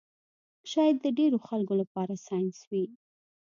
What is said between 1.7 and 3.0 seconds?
لپاره ساینس وي